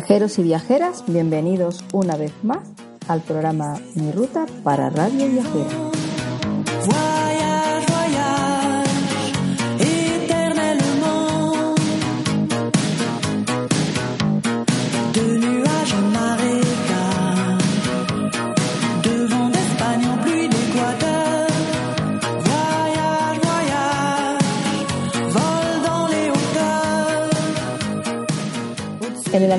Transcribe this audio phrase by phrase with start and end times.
[0.00, 2.66] Viajeros y viajeras, bienvenidos una vez más
[3.06, 7.19] al programa Mi Ruta para Radio Viajera.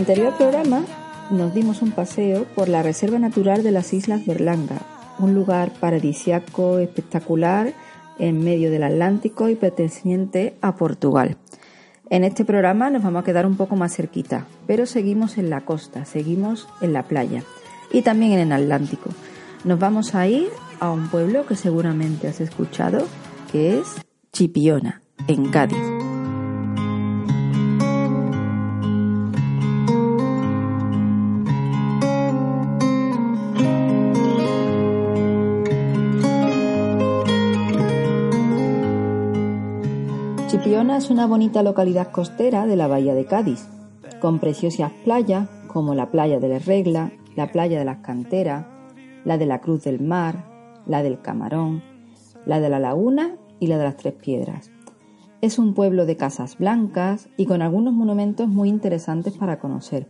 [0.02, 0.84] Anterior programa
[1.30, 4.82] nos dimos un paseo por la Reserva Natural de las Islas Berlanga,
[5.20, 7.76] un lugar paradisiaco espectacular
[8.18, 11.38] en medio del Atlántico y perteneciente a Portugal.
[12.10, 15.62] En este programa nos vamos a quedar un poco más cerquita, pero seguimos en la
[15.62, 17.44] costa, seguimos en la playa
[17.92, 19.12] y también en el Atlántico.
[19.66, 23.06] Nos vamos a ir a un pueblo que seguramente has escuchado,
[23.52, 23.98] que es
[24.34, 25.91] Chipiona, en Cádiz.
[40.98, 43.66] Es una bonita localidad costera de la bahía de Cádiz,
[44.20, 48.68] con preciosas playas como la playa de la Regla, la playa de las Canteras,
[49.24, 50.46] la de la Cruz del Mar,
[50.86, 51.82] la del Camarón,
[52.46, 54.70] la de la Laguna y la de las Tres Piedras.
[55.42, 60.08] Es un pueblo de casas blancas y con algunos monumentos muy interesantes para conocer,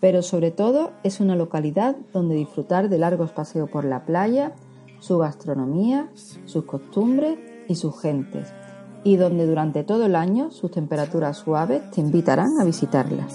[0.00, 4.52] pero sobre todo es una localidad donde disfrutar de largos paseos por la playa,
[4.98, 8.52] su gastronomía, sus costumbres y sus gentes
[9.04, 13.26] y donde durante todo el año sus temperaturas suaves te invitarán a visitarla.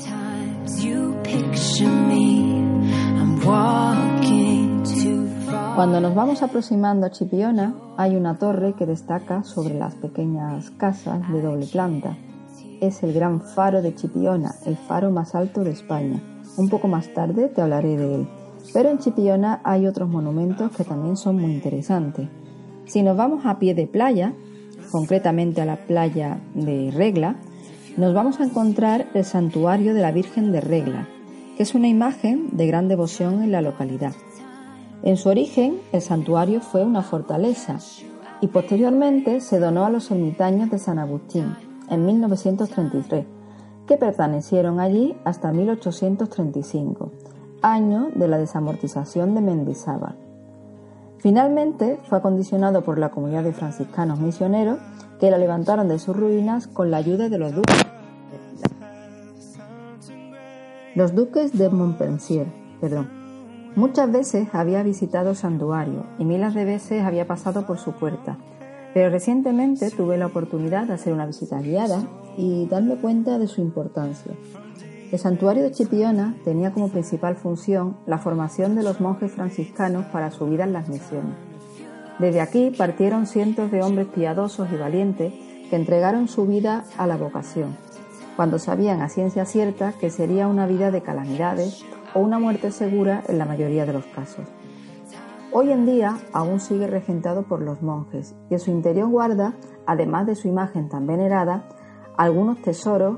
[5.76, 11.32] Cuando nos vamos aproximando a Chipiona hay una torre que destaca sobre las pequeñas casas
[11.32, 12.18] de doble planta.
[12.82, 16.22] Es el gran faro de Chipiona, el faro más alto de España.
[16.58, 18.28] Un poco más tarde te hablaré de él.
[18.74, 22.28] Pero en Chipiona hay otros monumentos que también son muy interesantes.
[22.86, 24.34] Si nos vamos a pie de playa,
[24.92, 27.36] concretamente a la playa de Regla,
[27.98, 31.08] nos vamos a encontrar el santuario de la Virgen de Regla,
[31.58, 34.14] que es una imagen de gran devoción en la localidad.
[35.04, 37.78] En su origen, el santuario fue una fortaleza
[38.42, 41.56] y posteriormente se donó a los ermitaños de San Agustín
[41.90, 43.26] en 1933,
[43.88, 47.12] que permanecieron allí hasta 1835,
[47.62, 50.29] año de la desamortización de Mendizábal.
[51.20, 54.80] Finalmente fue acondicionado por la comunidad de franciscanos misioneros
[55.20, 57.86] que la levantaron de sus ruinas con la ayuda de los duques.
[60.96, 62.48] Los duques de Montpensier,
[62.80, 63.10] perdón.
[63.76, 68.38] Muchas veces había visitado santuario y miles de veces había pasado por su puerta,
[68.94, 72.02] pero recientemente tuve la oportunidad de hacer una visita guiada
[72.38, 74.34] y darme cuenta de su importancia.
[75.12, 80.30] El santuario de Chipiona tenía como principal función la formación de los monjes franciscanos para
[80.30, 81.34] su vida en las misiones.
[82.20, 85.34] Desde aquí partieron cientos de hombres piadosos y valientes
[85.68, 87.76] que entregaron su vida a la vocación,
[88.36, 91.84] cuando sabían a ciencia cierta que sería una vida de calamidades
[92.14, 94.46] o una muerte segura en la mayoría de los casos.
[95.52, 99.56] Hoy en día aún sigue regentado por los monjes y en su interior guarda,
[99.88, 101.68] además de su imagen tan venerada,
[102.16, 103.18] algunos tesoros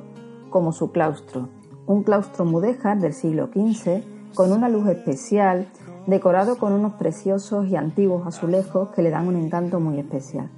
[0.49, 1.49] como su claustro,
[1.91, 4.01] un claustro mudéjar del siglo XV
[4.33, 5.67] con una luz especial,
[6.07, 10.49] decorado con unos preciosos y antiguos azulejos que le dan un encanto muy especial.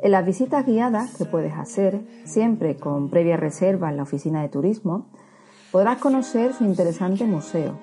[0.00, 4.50] En las visitas guiadas que puedes hacer, siempre con previa reserva en la oficina de
[4.50, 5.06] turismo,
[5.72, 7.78] podrás conocer su interesante museo,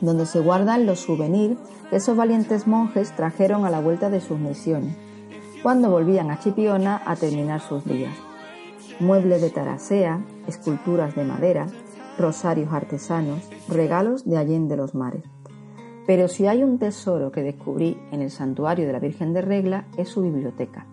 [0.00, 1.56] donde se guardan los souvenirs
[1.88, 4.96] que esos valientes monjes trajeron a la vuelta de sus misiones,
[5.62, 8.12] cuando volvían a Chipiona a terminar sus días
[9.00, 11.66] muebles de tarasea, esculturas de madera,
[12.18, 15.24] rosarios artesanos, regalos de Allende los Mares.
[16.06, 19.86] Pero si hay un tesoro que descubrí en el santuario de la Virgen de Regla
[19.96, 20.86] es su biblioteca.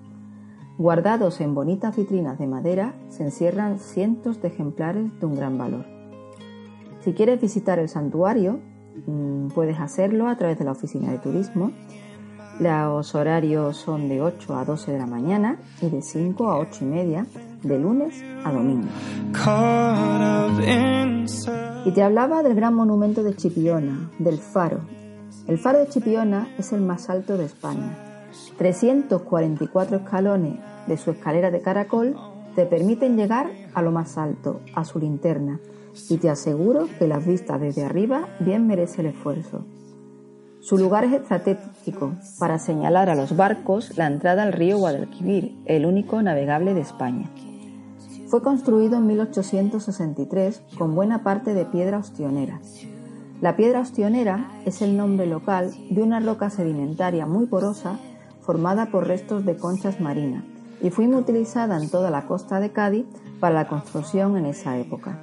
[0.78, 5.86] Guardados en bonitas vitrinas de madera se encierran cientos de ejemplares de un gran valor.
[7.02, 8.60] Si quieres visitar el santuario,
[9.06, 11.72] mm, puedes hacerlo a través de la oficina de turismo.
[12.60, 16.86] Los horarios son de 8 a 12 de la mañana y de 5 a 8
[16.86, 17.26] y media
[17.64, 18.88] de lunes a domingo.
[21.86, 24.82] Y te hablaba del gran monumento de Chipiona, del faro.
[25.48, 27.98] El faro de Chipiona es el más alto de España.
[28.58, 32.16] 344 escalones de su escalera de caracol
[32.56, 35.60] te permiten llegar a lo más alto, a su linterna,
[36.10, 39.66] y te aseguro que las vistas desde arriba bien merece el esfuerzo.
[40.62, 45.88] Su lugar es estratégico para señalar a los barcos la entrada al río Guadalquivir, el
[45.88, 47.32] único navegable de España.
[48.32, 52.62] Fue construido en 1863 con buena parte de piedra ostionera.
[53.42, 58.00] La piedra ostionera es el nombre local de una roca sedimentaria muy porosa
[58.40, 60.46] formada por restos de conchas marinas
[60.82, 63.06] y fue muy utilizada en toda la costa de Cádiz
[63.42, 65.20] para la construcción en esa época.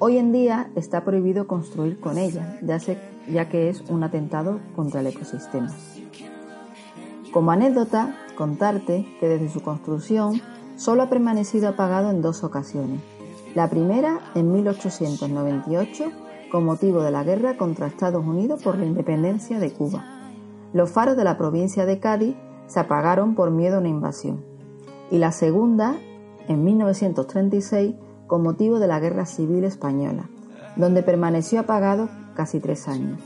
[0.00, 2.58] Hoy en día está prohibido construir con ella,
[3.28, 5.70] ya, que es un atentado contra el ecosistema.
[7.32, 10.42] Como anécdota, contarte que desde su construcción
[10.82, 13.00] solo ha permanecido apagado en dos ocasiones.
[13.54, 16.10] La primera en 1898
[16.50, 20.04] con motivo de la guerra contra Estados Unidos por la independencia de Cuba.
[20.72, 22.34] Los faros de la provincia de Cádiz
[22.66, 24.44] se apagaron por miedo a una invasión.
[25.12, 25.94] Y la segunda
[26.48, 27.94] en 1936
[28.26, 30.30] con motivo de la Guerra Civil Española,
[30.74, 33.20] donde permaneció apagado casi tres años.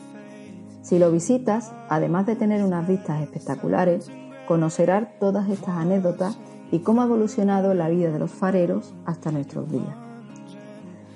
[0.82, 4.11] Si lo visitas, además de tener unas vistas espectaculares,
[4.47, 6.38] conocerás todas estas anécdotas
[6.71, 9.97] y cómo ha evolucionado la vida de los fareros hasta nuestros días.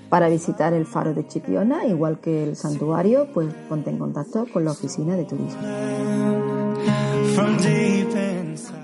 [0.09, 4.65] Para visitar el faro de Chipiona, igual que el santuario, pues ponte en contacto con
[4.65, 5.61] la oficina de turismo.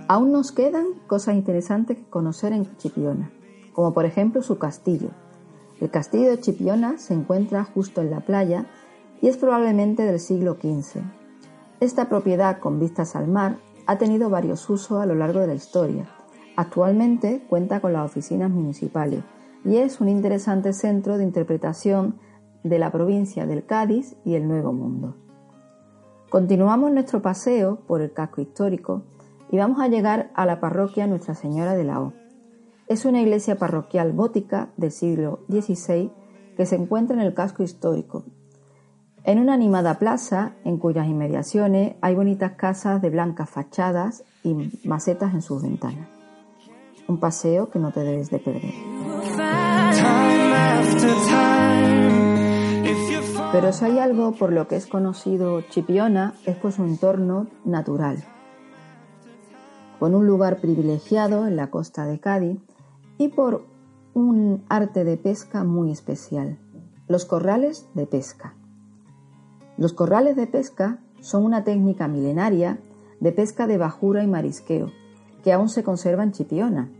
[0.09, 3.33] Aún nos quedan cosas interesantes que conocer en Chipiona,
[3.73, 5.09] como por ejemplo su castillo.
[5.81, 8.67] El castillo de Chipiona se encuentra justo en la playa
[9.21, 11.01] y es probablemente del siglo XV.
[11.81, 15.55] Esta propiedad con vistas al mar ha tenido varios usos a lo largo de la
[15.55, 16.09] historia.
[16.57, 19.23] Actualmente cuenta con las oficinas municipales
[19.65, 22.19] y es un interesante centro de interpretación
[22.65, 25.17] de la provincia del Cádiz y el Nuevo Mundo.
[26.31, 29.03] Continuamos nuestro paseo por el casco histórico
[29.51, 32.15] y vamos a llegar a la parroquia Nuestra Señora de la O.
[32.89, 36.11] Es una iglesia parroquial gótica del siglo XVI
[36.57, 38.25] que se encuentra en el casco histórico,
[39.25, 44.55] en una animada plaza en cuyas inmediaciones hay bonitas casas de blancas fachadas y
[44.85, 46.16] macetas en sus ventanas.
[47.09, 48.75] Un paseo que no te debes de perder.
[53.53, 58.25] Pero si hay algo por lo que es conocido Chipiona es por su entorno natural
[59.99, 62.61] con un lugar privilegiado en la costa de Cádiz
[63.19, 63.65] y por
[64.15, 66.59] un arte de pesca muy especial,
[67.09, 68.55] los corrales de pesca.
[69.77, 72.79] Los corrales de pesca son una técnica milenaria
[73.21, 74.91] de pesca de bajura y marisqueo
[75.47, 76.91] que aún se conserva en Chipiona.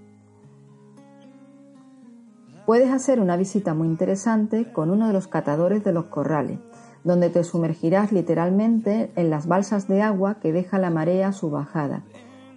[2.65, 6.61] Puedes hacer una visita muy interesante con uno de los catadores de los corrales,
[7.03, 11.51] donde te sumergirás literalmente en las balsas de agua que deja la marea a su
[11.51, 12.05] bajada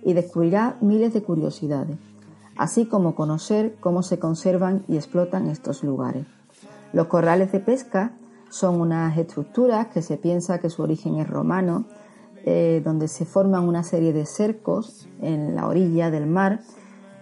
[0.04, 1.98] y descubrirá miles de curiosidades,
[2.56, 6.28] así como conocer cómo se conservan y explotan estos lugares.
[6.94, 8.12] Los corrales de pesca
[8.52, 11.86] son unas estructuras que se piensa que su origen es romano,
[12.46, 16.62] eh, donde se forman una serie de cercos en la orilla del mar.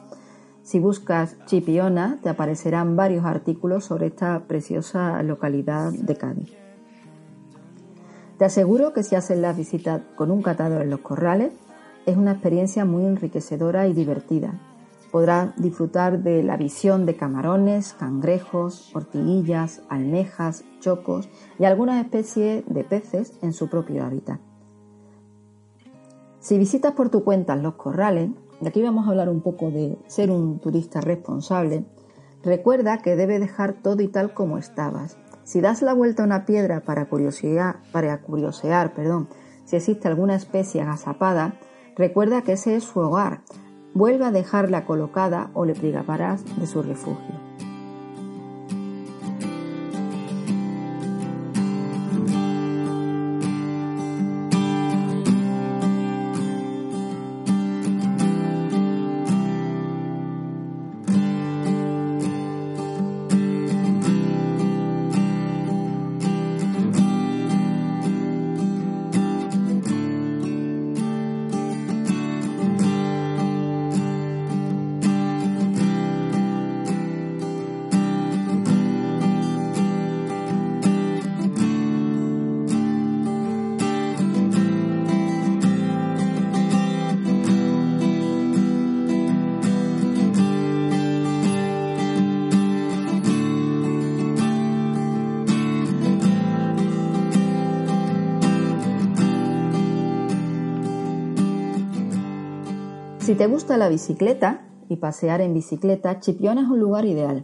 [0.65, 6.51] Si buscas Chipiona, te aparecerán varios artículos sobre esta preciosa localidad de Cádiz.
[8.37, 11.53] Te aseguro que si haces la visita con un catador en los corrales,
[12.05, 14.59] es una experiencia muy enriquecedora y divertida
[15.15, 22.83] Podrá disfrutar de la visión de camarones, cangrejos, ortiguillas, almejas, chocos y algunas especies de
[22.83, 24.41] peces en su propio hábitat.
[26.41, 28.31] Si visitas por tu cuenta los corrales,
[28.61, 31.85] y aquí vamos a hablar un poco de ser un turista responsable,
[32.43, 35.17] recuerda que debe dejar todo y tal como estabas.
[35.43, 39.27] Si das la vuelta a una piedra para curiosear, para curiosear perdón,
[39.65, 41.59] si existe alguna especie agazapada,
[41.95, 43.41] recuerda que ese es su hogar,
[43.93, 47.44] vuelve a dejarla colocada o le privarás de su refugio.
[103.25, 107.43] Si te gusta la bicicleta y pasear en bicicleta, Chipiona es un lugar ideal.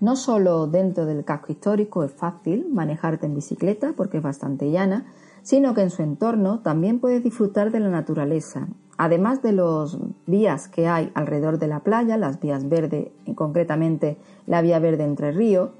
[0.00, 5.06] No solo dentro del casco histórico es fácil manejarte en bicicleta porque es bastante llana,
[5.42, 8.66] sino que en su entorno también puedes disfrutar de la naturaleza.
[8.96, 14.18] Además de los vías que hay alrededor de la playa, las vías verdes, concretamente
[14.48, 15.70] la vía verde entre ríos,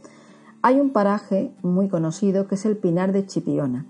[0.63, 3.85] hay un paraje muy conocido que es el Pinar de Chipiona.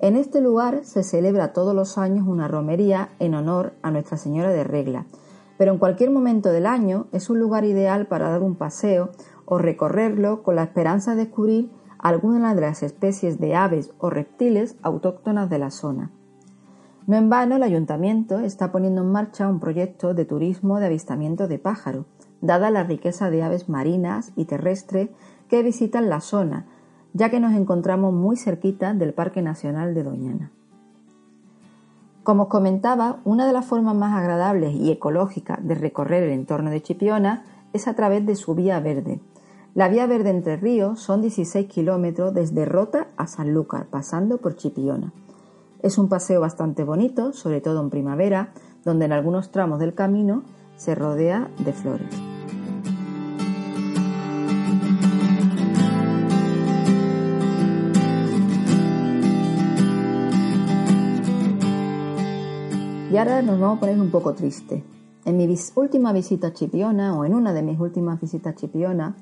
[0.00, 4.50] En este lugar se celebra todos los años una romería en honor a Nuestra Señora
[4.50, 5.06] de Regla,
[5.56, 9.10] pero en cualquier momento del año es un lugar ideal para dar un paseo
[9.44, 14.76] o recorrerlo con la esperanza de descubrir algunas de las especies de aves o reptiles
[14.82, 16.12] autóctonas de la zona.
[17.08, 21.48] No en vano el ayuntamiento está poniendo en marcha un proyecto de turismo de avistamiento
[21.48, 22.04] de pájaro,
[22.40, 25.08] dada la riqueza de aves marinas y terrestres
[25.48, 26.66] que visitan la zona,
[27.14, 30.52] ya que nos encontramos muy cerquita del Parque Nacional de Doñana.
[32.22, 36.70] Como os comentaba, una de las formas más agradables y ecológicas de recorrer el entorno
[36.70, 39.20] de Chipiona es a través de su vía verde,
[39.78, 45.12] la vía verde entre ríos son 16 kilómetros desde Rota a Sanlúcar, pasando por Chipiona.
[45.82, 48.52] Es un paseo bastante bonito, sobre todo en primavera,
[48.84, 50.42] donde en algunos tramos del camino
[50.76, 52.12] se rodea de flores.
[63.18, 64.84] Y ahora nos vamos a poner un poco triste.
[65.24, 69.16] En mi última visita a Chipiona, o en una de mis últimas visitas a Chipiona,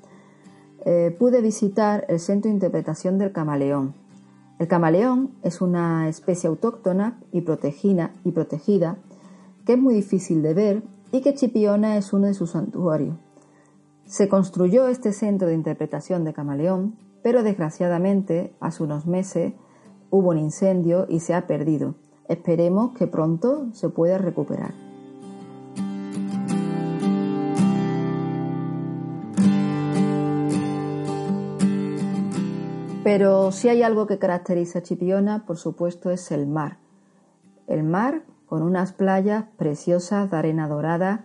[0.85, 3.95] eh, pude visitar el Centro de Interpretación del Camaleón.
[4.59, 8.11] El camaleón es una especie autóctona y protegida,
[9.65, 13.17] que es muy difícil de ver y que Chipiona es uno de sus santuarios.
[14.05, 19.55] Se construyó este centro de interpretación de camaleón, pero desgraciadamente hace unos meses
[20.11, 21.95] hubo un incendio y se ha perdido.
[22.29, 24.73] Esperemos que pronto se pueda recuperar.
[33.05, 36.79] Pero si hay algo que caracteriza a Chipiona, por supuesto, es el mar.
[37.69, 41.25] El mar con unas playas preciosas de arena dorada,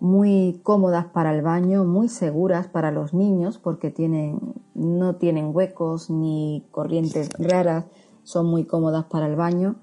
[0.00, 6.08] muy cómodas para el baño, muy seguras para los niños porque tienen, no tienen huecos
[6.08, 7.86] ni corrientes raras,
[8.22, 9.76] son muy cómodas para el baño,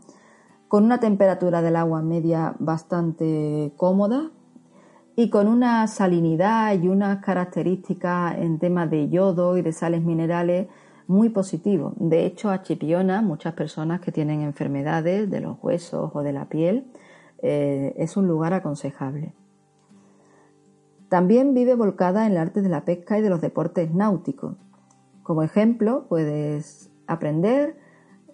[0.75, 4.31] con una temperatura del agua media bastante cómoda
[5.15, 10.67] y con una salinidad y unas características en temas de yodo y de sales minerales
[11.07, 11.93] muy positivo.
[11.95, 16.49] De hecho, a Chipiona, muchas personas que tienen enfermedades de los huesos o de la
[16.49, 16.91] piel,
[17.41, 19.33] eh, es un lugar aconsejable.
[21.07, 24.57] También vive volcada en el arte de la pesca y de los deportes náuticos.
[25.23, 27.84] Como ejemplo, puedes aprender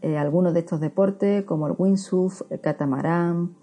[0.01, 3.55] eh, algunos de estos deportes como el windsurf, el catamarán,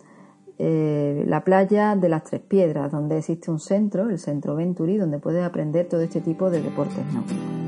[0.59, 5.18] eh, la playa de las Tres Piedras, donde existe un centro, el Centro Venturi, donde
[5.18, 7.59] puedes aprender todo este tipo de deportes náuticos.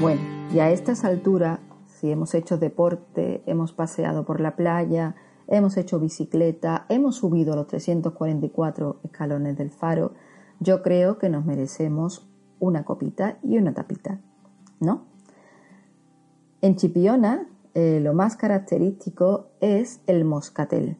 [0.00, 0.20] Bueno,
[0.52, 5.14] y a estas alturas, si hemos hecho deporte, hemos paseado por la playa,
[5.48, 10.12] hemos hecho bicicleta, hemos subido los 344 escalones del faro,
[10.60, 12.26] yo creo que nos merecemos
[12.60, 14.20] una copita y una tapita,
[14.80, 15.04] ¿no?
[16.60, 20.96] En Chipiona, eh, lo más característico es el moscatel.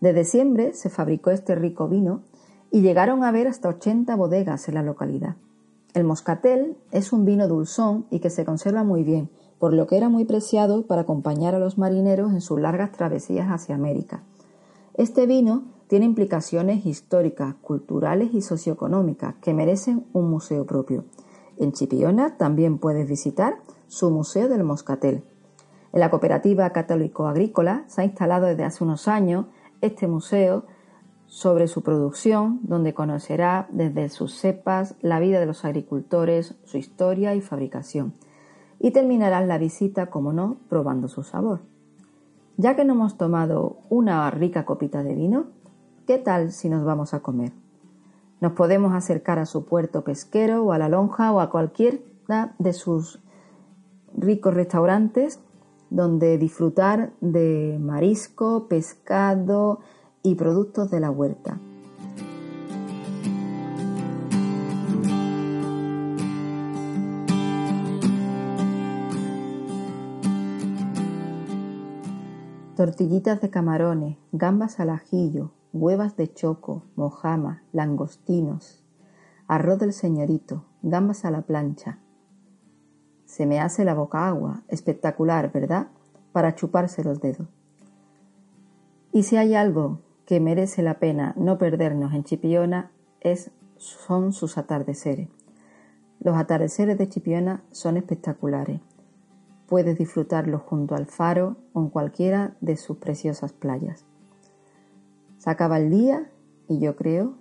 [0.00, 2.22] Desde siempre se fabricó este rico vino
[2.70, 5.36] y llegaron a haber hasta 80 bodegas en la localidad.
[5.92, 9.30] El moscatel es un vino dulzón y que se conserva muy bien,
[9.64, 13.48] por lo que era muy preciado para acompañar a los marineros en sus largas travesías
[13.48, 14.22] hacia América.
[14.92, 21.06] Este vino tiene implicaciones históricas, culturales y socioeconómicas que merecen un museo propio.
[21.56, 23.56] En Chipiona también puedes visitar
[23.86, 25.24] su Museo del Moscatel.
[25.94, 29.46] En la cooperativa Católico Agrícola se ha instalado desde hace unos años
[29.80, 30.66] este museo
[31.24, 37.34] sobre su producción, donde conocerá desde sus cepas la vida de los agricultores, su historia
[37.34, 38.12] y fabricación.
[38.78, 41.60] Y terminarán la visita, como no, probando su sabor.
[42.56, 45.46] Ya que no hemos tomado una rica copita de vino,
[46.06, 47.52] ¿qué tal si nos vamos a comer?
[48.40, 52.72] Nos podemos acercar a su puerto pesquero o a la lonja o a cualquiera de
[52.72, 53.20] sus
[54.16, 55.40] ricos restaurantes
[55.90, 59.80] donde disfrutar de marisco, pescado,
[60.24, 61.60] y productos de la huerta.
[72.84, 78.84] Tortillitas de camarones, gambas al ajillo, huevas de choco, mojama, langostinos,
[79.48, 81.98] arroz del señorito, gambas a la plancha.
[83.24, 84.64] Se me hace la boca agua.
[84.68, 85.88] Espectacular, ¿verdad?
[86.32, 87.48] Para chuparse los dedos.
[89.12, 94.58] Y si hay algo que merece la pena no perdernos en Chipiona es, son sus
[94.58, 95.30] atardeceres.
[96.20, 98.82] Los atardeceres de Chipiona son espectaculares.
[99.66, 104.04] Puedes disfrutarlos junto al faro o en cualquiera de sus preciosas playas.
[105.38, 106.30] Se acaba el día
[106.68, 107.34] y yo creo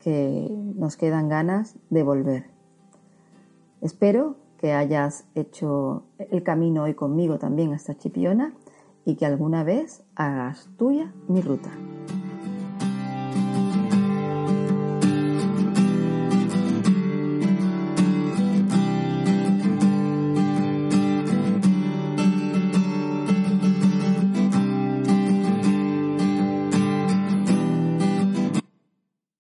[0.00, 2.46] que nos quedan ganas de volver.
[3.80, 8.54] Espero que hayas hecho el camino hoy conmigo también hasta Chipiona
[9.04, 11.70] y que alguna vez hagas tuya mi ruta.